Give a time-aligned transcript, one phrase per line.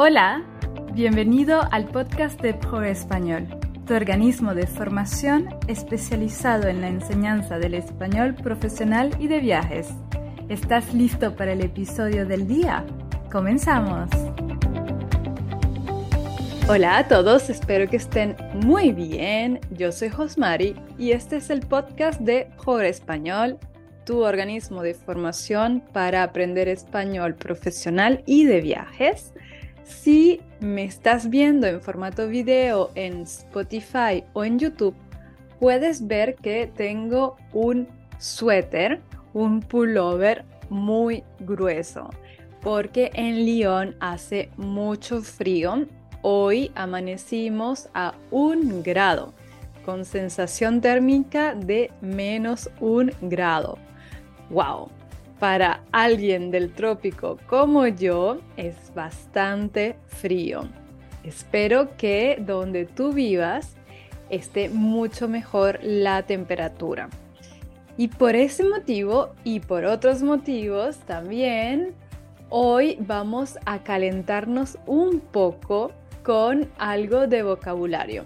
[0.00, 0.44] Hola,
[0.92, 3.48] bienvenido al podcast de Pro Español,
[3.84, 9.88] tu organismo de formación especializado en la enseñanza del español profesional y de viajes.
[10.48, 12.86] ¿Estás listo para el episodio del día?
[13.32, 14.08] ¡Comenzamos!
[16.68, 19.58] Hola a todos, espero que estén muy bien.
[19.72, 23.58] Yo soy Josmari y este es el podcast de Pro Español,
[24.04, 29.32] tu organismo de formación para aprender español profesional y de viajes.
[29.88, 34.94] Si me estás viendo en formato video en Spotify o en YouTube,
[35.58, 39.00] puedes ver que tengo un suéter,
[39.32, 42.10] un pullover muy grueso,
[42.60, 45.86] porque en Lyon hace mucho frío.
[46.20, 49.32] Hoy amanecimos a un grado,
[49.86, 53.78] con sensación térmica de menos un grado.
[54.50, 54.97] ¡Wow!
[55.38, 60.68] Para alguien del trópico como yo es bastante frío.
[61.24, 63.76] Espero que donde tú vivas
[64.30, 67.08] esté mucho mejor la temperatura.
[67.96, 71.94] Y por ese motivo y por otros motivos también,
[72.48, 75.92] hoy vamos a calentarnos un poco
[76.22, 78.24] con algo de vocabulario.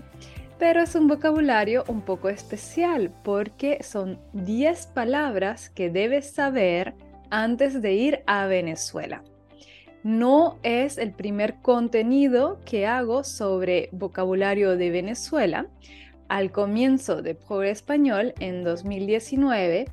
[0.62, 6.94] Pero es un vocabulario un poco especial porque son 10 palabras que debes saber
[7.30, 9.24] antes de ir a Venezuela.
[10.04, 15.66] No es el primer contenido que hago sobre vocabulario de Venezuela.
[16.28, 19.86] Al comienzo de Pro Español en 2019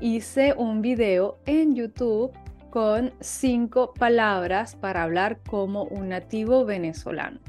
[0.00, 2.30] hice un video en YouTube
[2.70, 7.40] con cinco palabras para hablar como un nativo venezolano.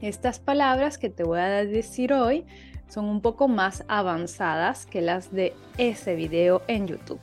[0.00, 2.46] Estas palabras que te voy a decir hoy
[2.88, 7.20] son un poco más avanzadas que las de ese video en YouTube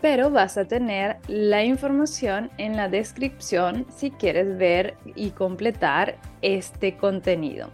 [0.00, 6.96] pero vas a tener la información en la descripción si quieres ver y completar este
[6.96, 7.68] contenido.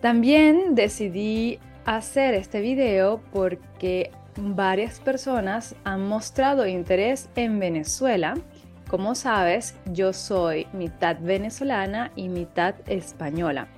[0.00, 8.34] También decidí hacer este video porque varias personas han mostrado interés en Venezuela.
[8.92, 13.68] Como sabes, yo soy mitad venezolana y mitad española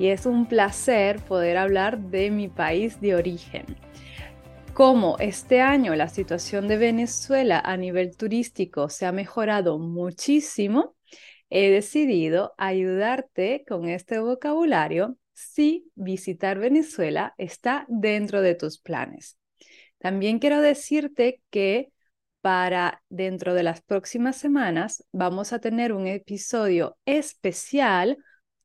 [0.00, 3.66] y es un placer poder hablar de mi país de origen.
[4.72, 10.96] Como este año la situación de Venezuela a nivel turístico se ha mejorado muchísimo,
[11.50, 19.38] he decidido ayudarte con este vocabulario si visitar Venezuela está dentro de tus planes.
[19.98, 21.92] También quiero decirte que
[22.44, 28.18] para dentro de las próximas semanas vamos a tener un episodio especial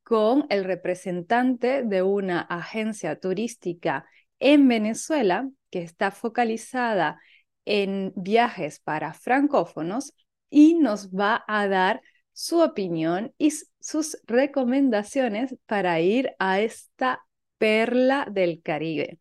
[0.04, 4.06] con el representante de una agencia turística
[4.40, 7.22] en Venezuela que está focalizada
[7.64, 10.12] en viajes para francófonos
[10.50, 12.02] y nos va a dar
[12.34, 17.26] su opinión y sus recomendaciones para ir a esta
[17.58, 19.20] perla del Caribe.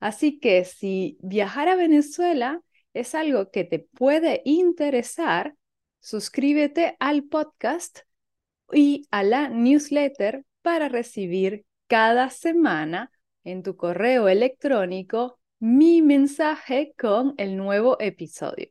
[0.00, 2.60] Así que si viajar a Venezuela
[2.94, 5.54] es algo que te puede interesar,
[6.00, 8.00] suscríbete al podcast
[8.72, 13.10] y a la newsletter para recibir cada semana
[13.44, 18.68] en tu correo electrónico mi mensaje con el nuevo episodio.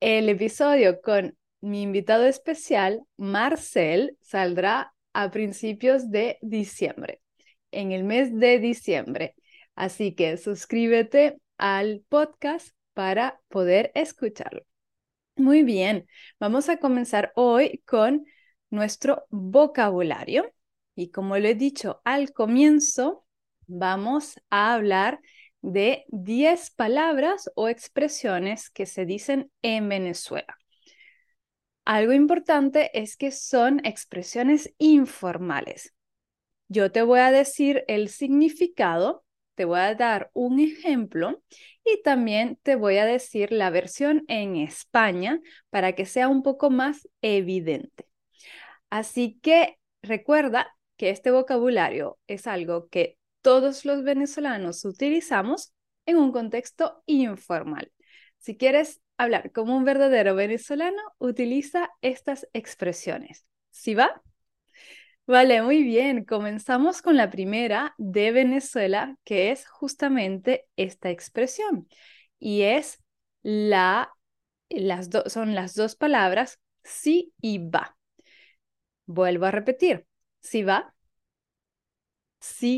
[0.00, 7.20] El episodio con mi invitado especial, Marcel, saldrá a principios de diciembre,
[7.70, 9.34] en el mes de diciembre.
[9.74, 14.62] Así que suscríbete al podcast para poder escucharlo.
[15.36, 16.06] Muy bien,
[16.38, 18.26] vamos a comenzar hoy con
[18.70, 20.52] nuestro vocabulario.
[20.94, 23.24] Y como lo he dicho al comienzo,
[23.66, 25.20] vamos a hablar
[25.62, 30.56] de 10 palabras o expresiones que se dicen en Venezuela.
[31.84, 35.94] Algo importante es que son expresiones informales.
[36.68, 39.24] Yo te voy a decir el significado,
[39.60, 41.42] te voy a dar un ejemplo
[41.84, 45.38] y también te voy a decir la versión en España
[45.68, 48.08] para que sea un poco más evidente.
[48.88, 55.74] Así que recuerda que este vocabulario es algo que todos los venezolanos utilizamos
[56.06, 57.92] en un contexto informal.
[58.38, 63.44] Si quieres hablar como un verdadero venezolano, utiliza estas expresiones.
[63.68, 64.22] ¿Sí va?
[65.30, 66.24] Vale, muy bien.
[66.24, 71.88] Comenzamos con la primera de Venezuela, que es justamente esta expresión.
[72.40, 72.98] Y es
[73.42, 74.12] la,
[74.70, 77.96] las son las dos palabras sí y va.
[79.06, 80.06] Vuelvo a repetir.
[80.40, 80.94] Sí va.
[82.48, 82.72] Sí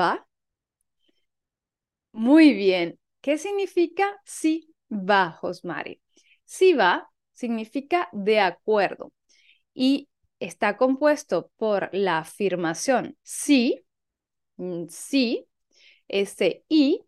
[0.00, 0.10] va?
[2.12, 2.98] Muy bien.
[3.20, 6.00] ¿Qué significa sí va, Josmari?
[6.44, 9.12] Sí va significa de acuerdo.
[9.74, 10.08] Y
[10.44, 13.84] está compuesto por la afirmación sí,
[14.58, 15.48] mm, sí,
[16.08, 17.04] ese y,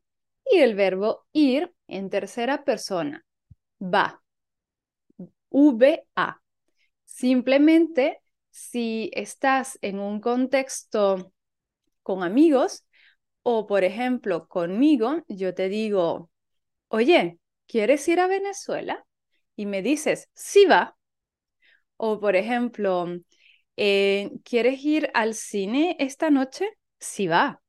[0.50, 3.24] y el verbo ir en tercera persona,
[3.80, 4.22] va,
[6.16, 6.40] va.
[7.04, 8.20] Simplemente
[8.50, 11.32] si estás en un contexto
[12.02, 12.84] con amigos
[13.42, 16.30] o, por ejemplo, conmigo, yo te digo,
[16.88, 19.06] oye, ¿quieres ir a Venezuela?
[19.56, 20.96] Y me dices, sí va.
[22.08, 22.92] O, por ejemplo,
[23.76, 26.66] eh, ¿quieres ir al cine esta noche?
[26.98, 27.62] Sí va.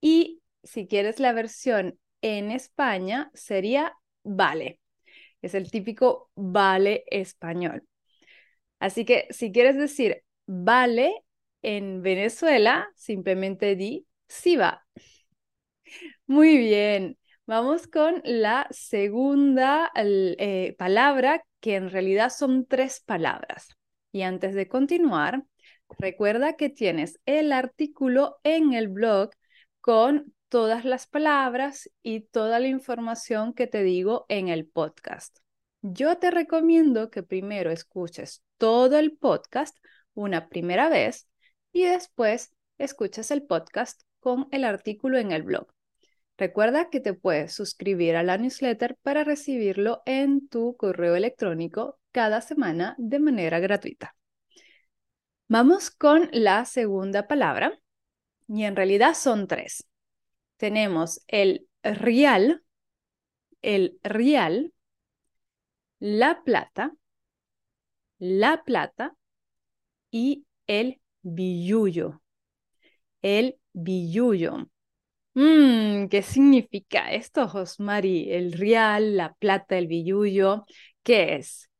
[0.00, 4.80] Y si quieres la versión en España, sería vale.
[5.42, 7.86] Es el típico vale español.
[8.80, 11.24] Así que si quieres decir vale
[11.62, 14.86] en Venezuela, simplemente di sí va.
[16.26, 17.16] Muy bien.
[17.46, 23.68] Vamos con la segunda eh, palabra, que en realidad son tres palabras.
[24.10, 25.44] Y antes de continuar,
[25.96, 29.30] recuerda que tienes el artículo en el blog
[29.80, 35.38] con todas las palabras y toda la información que te digo en el podcast.
[35.82, 39.76] Yo te recomiendo que primero escuches todo el podcast
[40.14, 41.28] una primera vez
[41.72, 45.75] y después escuches el podcast con el artículo en el blog.
[46.38, 52.42] Recuerda que te puedes suscribir a la newsletter para recibirlo en tu correo electrónico cada
[52.42, 54.14] semana de manera gratuita.
[55.48, 57.78] Vamos con la segunda palabra
[58.48, 59.86] y en realidad son tres.
[60.56, 62.62] Tenemos el real,
[63.62, 64.72] el real,
[65.98, 66.92] la plata,
[68.18, 69.16] la plata
[70.10, 72.22] y el billullo.
[73.22, 74.68] El billullo.
[75.36, 78.32] Mm, ¿qué significa esto, Josmari?
[78.32, 80.64] El real, la plata, el billullo.
[81.02, 81.70] ¿Qué es?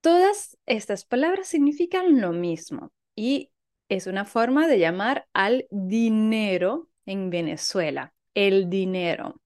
[0.00, 3.50] Todas estas palabras significan lo mismo y
[3.88, 8.14] es una forma de llamar al dinero en Venezuela.
[8.34, 9.40] El dinero.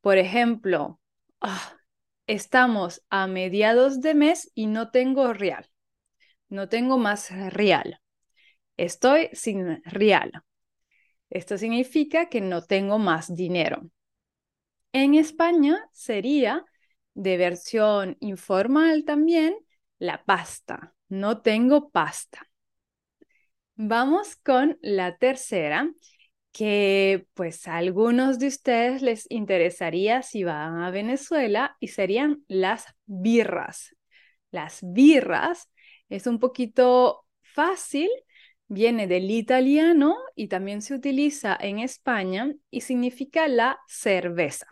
[0.00, 1.00] Por ejemplo,
[1.40, 1.76] ah,
[2.26, 5.68] estamos a mediados de mes y no tengo real.
[6.50, 8.00] No tengo más real.
[8.76, 10.32] Estoy sin real.
[11.30, 13.88] Esto significa que no tengo más dinero.
[14.92, 16.64] En España sería
[17.14, 19.54] de versión informal también
[19.98, 20.94] la pasta.
[21.08, 22.48] No tengo pasta.
[23.76, 25.90] Vamos con la tercera
[26.52, 32.86] que pues a algunos de ustedes les interesaría si van a Venezuela y serían las
[33.06, 33.94] birras.
[34.50, 35.70] Las birras
[36.08, 38.10] es un poquito fácil,
[38.70, 44.66] viene del italiano y también se utiliza en España y significa la cerveza.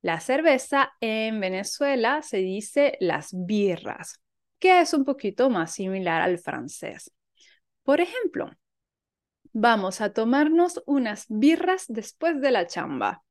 [0.00, 4.20] La cerveza en Venezuela se dice las birras,
[4.60, 7.10] que es un poquito más similar al francés.
[7.82, 8.52] Por ejemplo,
[9.52, 13.24] Vamos a tomarnos unas birras después de la chamba.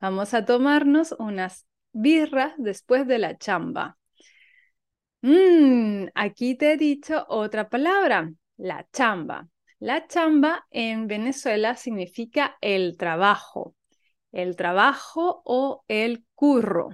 [0.00, 3.98] Vamos a tomarnos unas birras después de la chamba.
[5.22, 9.48] Mm, aquí te he dicho otra palabra, la chamba.
[9.78, 13.74] La chamba en Venezuela significa el trabajo,
[14.32, 16.90] el trabajo o el curro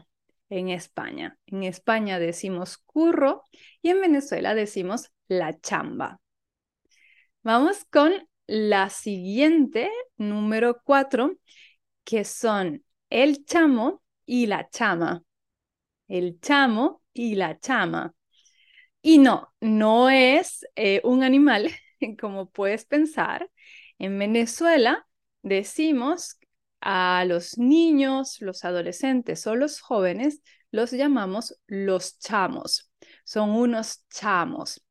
[0.49, 1.37] en España.
[1.47, 3.43] En España decimos curro
[3.83, 6.21] y en Venezuela decimos la chamba.
[7.43, 8.13] Vamos con
[8.47, 11.33] la siguiente, número cuatro,
[12.05, 15.25] que son el chamo y la chama.
[16.07, 18.15] El chamo y la chama.
[19.07, 21.71] Y no, no es eh, un animal,
[22.21, 23.49] como puedes pensar.
[24.01, 25.07] En Venezuela
[25.43, 26.41] decimos
[26.81, 32.91] a los niños, los adolescentes o los jóvenes, los llamamos los chamos.
[33.25, 34.85] Son unos chamos.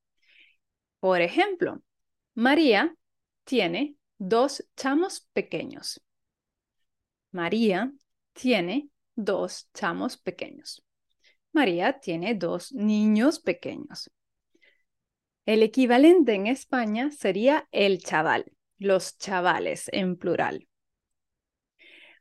[1.02, 1.84] Por ejemplo,
[2.36, 2.96] María
[3.44, 6.02] tiene dos chamos pequeños.
[7.32, 7.92] María
[8.32, 10.85] tiene dos chamos pequeños.
[11.56, 14.12] María tiene dos niños pequeños.
[15.48, 18.46] El equivalente en España sería el chaval,
[18.78, 20.68] los chavales en plural.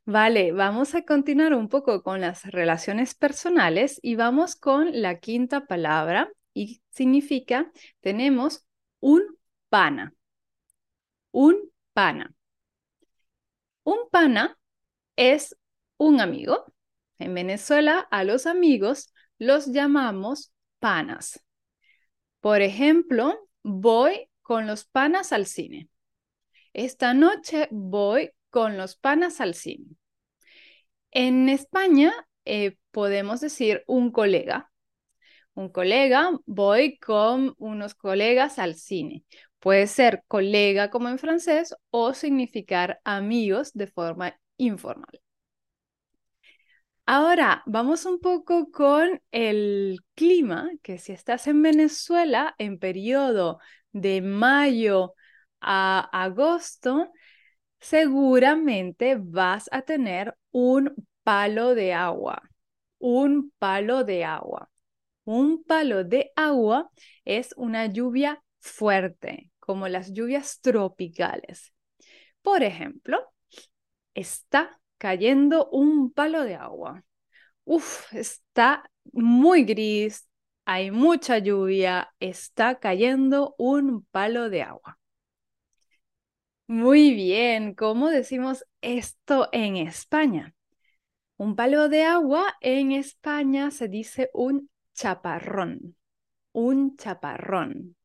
[0.07, 5.67] Vale, vamos a continuar un poco con las relaciones personales y vamos con la quinta
[5.67, 8.67] palabra y significa tenemos
[9.01, 9.23] un
[9.69, 10.15] pana
[11.35, 12.33] un pana.
[13.85, 14.59] Un pana
[15.17, 15.57] es
[15.99, 16.73] un amigo.
[17.19, 21.41] En Venezuela a los amigos los llamamos panas.
[22.41, 25.89] Por ejemplo, voy con los panas al cine.
[26.73, 29.97] Esta noche voy con los panas al cine.
[31.11, 32.13] En España
[32.45, 34.71] eh, podemos decir un colega.
[35.55, 39.25] un colega, voy con unos colegas al cine.
[39.61, 45.24] Puede ser colega como en francés o significar amigos de forma informal.
[47.07, 53.59] Ahora vamos un poco con el clima, que si estás en Venezuela en periodo
[53.93, 55.15] de mayo
[55.61, 57.13] a agosto,
[57.79, 62.43] seguramente vas a tener un palo de agua,
[62.99, 64.71] un palo de agua.
[65.25, 66.91] Un palo de agua
[67.25, 71.75] es una lluvia fuerte, como las lluvias tropicales.
[72.43, 73.19] Por ejemplo,
[74.15, 77.05] está cayendo un palo de agua.
[77.65, 80.29] Uf, está muy gris,
[80.65, 84.99] hay mucha lluvia, está cayendo un palo de agua.
[86.67, 90.55] Muy bien, ¿cómo decimos esto en España?
[91.37, 95.97] Un palo de agua en España se dice un chaparrón,
[96.53, 97.97] un chaparrón.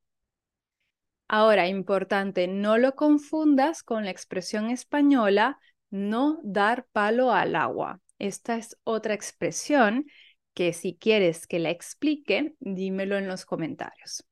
[1.27, 8.01] Ahora, importante, no lo confundas con la expresión española no dar palo al agua.
[8.17, 10.05] Esta es otra expresión
[10.53, 14.25] que si quieres que la explique, dímelo en los comentarios.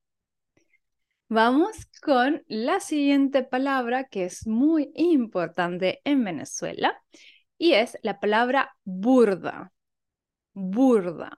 [1.29, 7.01] Vamos con la siguiente palabra que es muy importante en Venezuela
[7.57, 9.73] y es la palabra burda.
[10.53, 11.37] Burda.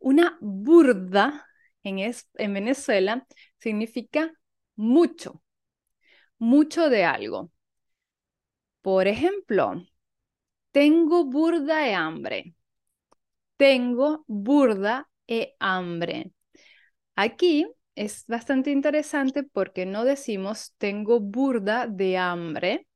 [0.00, 1.46] Una burda
[1.82, 3.26] en, en Venezuela
[3.58, 4.32] significa
[4.76, 5.42] mucho,
[6.38, 7.50] mucho de algo.
[8.88, 9.84] Por ejemplo,
[10.72, 12.54] tengo burda de hambre.
[13.58, 16.32] Tengo burda de hambre.
[17.14, 17.66] Aquí
[17.96, 22.88] es bastante interesante porque no decimos tengo burda de hambre,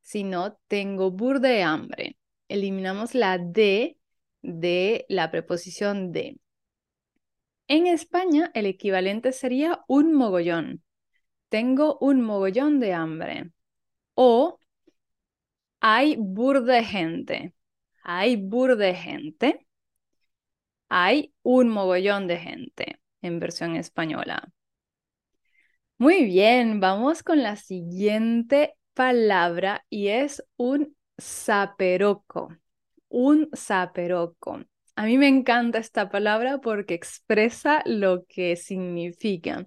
[0.00, 2.16] sino tengo burda de hambre.
[2.48, 3.98] Eliminamos la D
[4.40, 6.40] de la preposición de.
[7.66, 10.82] En España, el equivalente sería un mogollón.
[11.50, 13.50] Tengo un mogollón de hambre.
[14.14, 14.58] O
[15.80, 17.54] hay burda de gente.
[18.02, 19.66] Hay burda de gente.
[20.88, 24.52] Hay un mogollón de gente en versión española.
[25.98, 32.48] Muy bien, vamos con la siguiente palabra y es un saperoco.
[33.08, 34.60] Un saperoco.
[34.96, 39.66] A mí me encanta esta palabra porque expresa lo que significa.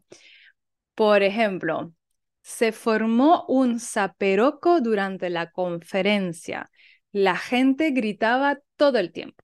[0.95, 1.93] Por ejemplo,
[2.41, 6.69] se formó un saperoco durante la conferencia.
[7.11, 9.43] La gente gritaba todo el tiempo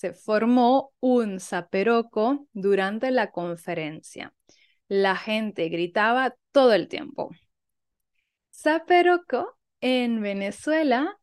[0.00, 4.32] se formó un zaperoco durante la conferencia.
[4.88, 7.28] La gente gritaba todo el tiempo.
[8.50, 11.18] Zaperoco en Venezuela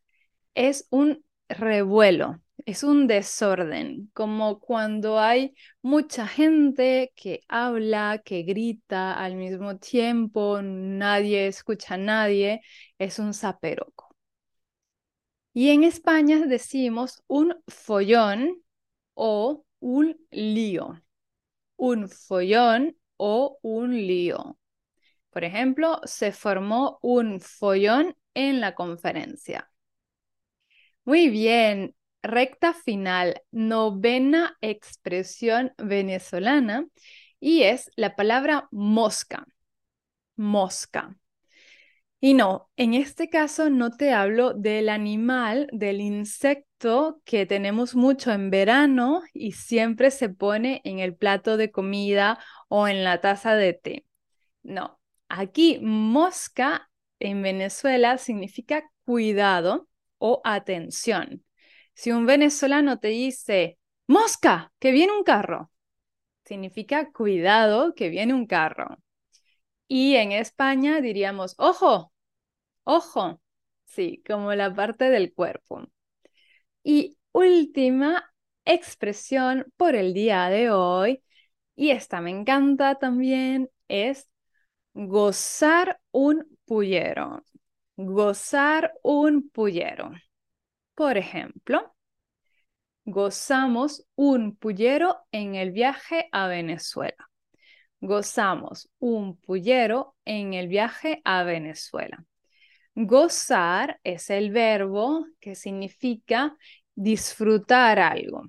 [0.53, 9.13] es un revuelo, es un desorden, como cuando hay mucha gente que habla, que grita
[9.13, 12.61] al mismo tiempo, nadie escucha a nadie,
[12.97, 14.15] es un zaperoco.
[15.53, 18.61] Y en España decimos un follón
[19.15, 21.01] o un lío.
[21.77, 24.59] Un follón o un lío.
[25.31, 29.71] Por ejemplo, se formó un follón en la conferencia.
[31.05, 36.87] Muy bien, recta final, novena expresión venezolana
[37.39, 39.45] y es la palabra mosca.
[40.35, 41.15] Mosca.
[42.19, 48.31] Y no, en este caso no te hablo del animal, del insecto que tenemos mucho
[48.31, 53.55] en verano y siempre se pone en el plato de comida o en la taza
[53.55, 54.05] de té.
[54.63, 61.43] No, aquí mosca en Venezuela significa cuidado o atención.
[61.97, 65.71] Si un venezolano te dice, mosca, que viene un carro,
[66.45, 68.99] significa cuidado, que viene un carro.
[69.87, 72.13] Y en España diríamos, ojo,
[72.83, 73.41] ojo,
[73.85, 75.87] sí, como la parte del cuerpo.
[76.83, 78.31] Y última
[78.65, 81.23] expresión por el día de hoy,
[81.75, 84.29] y esta me encanta también, es
[84.93, 87.43] gozar un pullero.
[87.97, 90.11] Gozar un pullero.
[90.97, 91.95] Por ejemplo,
[93.05, 97.27] gozamos un pullero en el viaje a Venezuela
[97.99, 102.23] gozamos un pullero en el viaje a Venezuela.
[102.95, 106.55] Gozar es el verbo que significa
[106.95, 108.43] disfrutar algo.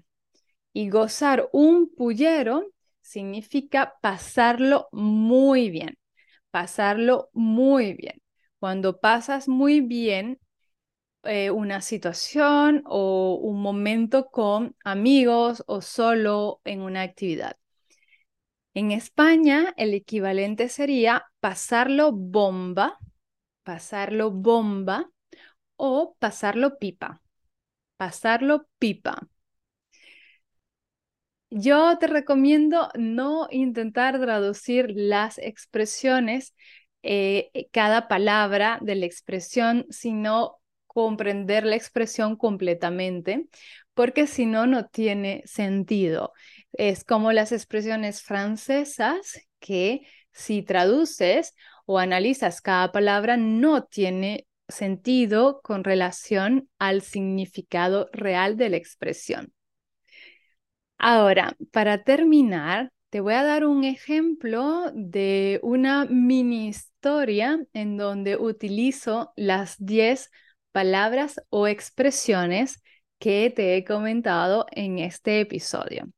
[0.72, 2.66] Y gozar un pullero
[3.00, 5.98] significa pasarlo muy bien,
[6.50, 8.20] pasarlo muy bien.
[8.58, 10.38] Cuando pasas muy bien,
[11.28, 17.56] eh, una situación o un momento con amigos o solo en una actividad.
[18.74, 22.98] En España, el equivalente sería pasarlo bomba,
[23.62, 25.10] pasarlo bomba
[25.76, 27.22] o pasarlo pipa,
[27.96, 29.28] pasarlo pipa.
[31.50, 36.54] Yo te recomiendo no intentar traducir las expresiones,
[37.02, 40.58] eh, cada palabra de la expresión, sino
[40.88, 43.46] comprender la expresión completamente,
[43.94, 46.32] porque si no, no tiene sentido.
[46.72, 50.02] Es como las expresiones francesas que
[50.32, 51.54] si traduces
[51.86, 59.52] o analizas cada palabra, no tiene sentido con relación al significado real de la expresión.
[60.98, 68.36] Ahora, para terminar, te voy a dar un ejemplo de una mini historia en donde
[68.36, 70.30] utilizo las 10
[70.72, 72.82] palabras o expresiones
[73.18, 76.08] que te he comentado en este episodio.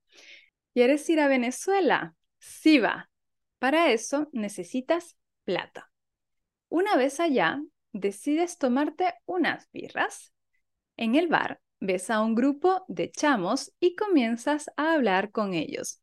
[0.75, 2.15] ¿Quieres ir a Venezuela?
[2.39, 3.11] Sí va.
[3.59, 5.91] Para eso necesitas plata.
[6.69, 7.61] Una vez allá,
[7.93, 10.33] decides tomarte unas birras.
[10.97, 16.01] En el bar ves a un grupo de chamos y comienzas a hablar con ellos.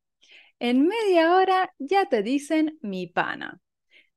[0.60, 3.62] En media hora ya te dicen mi pana.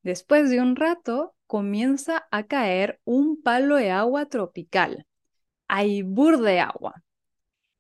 [0.03, 5.07] Después de un rato comienza a caer un palo de agua tropical.
[5.69, 7.03] Hay bur de agua.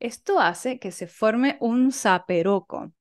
[0.01, 2.93] Esto hace que se forme un zaperoco.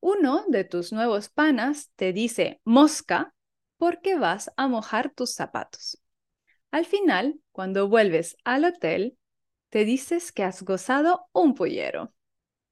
[0.00, 3.34] Uno de tus nuevos panas te dice mosca
[3.76, 6.00] porque vas a mojar tus zapatos.
[6.70, 9.16] Al final, cuando vuelves al hotel,
[9.70, 12.12] te dices que has gozado un pollero.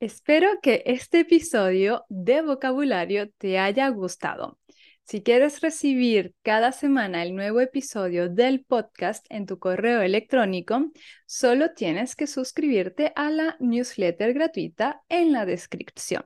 [0.00, 4.58] Espero que este episodio de vocabulario te haya gustado.
[5.08, 10.92] Si quieres recibir cada semana el nuevo episodio del podcast en tu correo electrónico,
[11.24, 16.24] solo tienes que suscribirte a la newsletter gratuita en la descripción.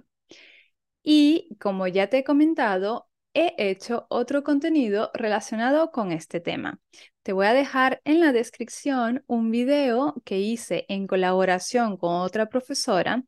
[1.00, 6.80] Y como ya te he comentado, he hecho otro contenido relacionado con este tema.
[7.22, 12.46] Te voy a dejar en la descripción un video que hice en colaboración con otra
[12.46, 13.22] profesora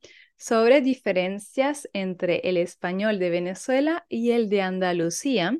[0.45, 5.57] sobre diferencias entre el español de Venezuela y el de Andalucía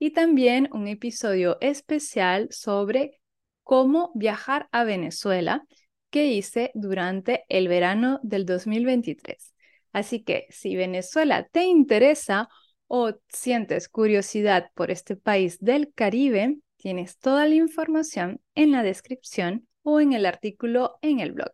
[0.00, 3.20] y también un episodio especial sobre
[3.62, 5.64] cómo viajar a Venezuela
[6.10, 9.54] que hice durante el verano del 2023.
[9.92, 12.48] Así que si Venezuela te interesa
[12.88, 19.68] o sientes curiosidad por este país del Caribe, tienes toda la información en la descripción
[19.84, 21.52] o en el artículo en el blog.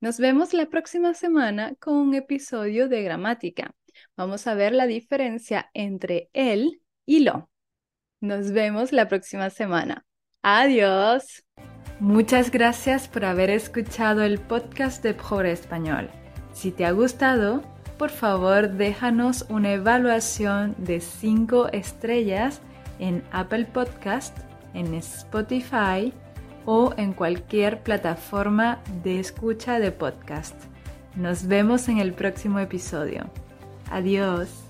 [0.00, 3.74] Nos vemos la próxima semana con un episodio de gramática.
[4.16, 7.50] Vamos a ver la diferencia entre el y lo.
[8.20, 10.06] Nos vemos la próxima semana.
[10.40, 11.44] Adiós.
[11.98, 16.08] Muchas gracias por haber escuchado el podcast de Pobre Español.
[16.52, 17.64] Si te ha gustado,
[17.98, 22.60] por favor déjanos una evaluación de 5 estrellas
[23.00, 24.38] en Apple Podcast,
[24.74, 26.12] en Spotify
[26.70, 30.54] o en cualquier plataforma de escucha de podcast.
[31.16, 33.30] Nos vemos en el próximo episodio.
[33.90, 34.67] Adiós.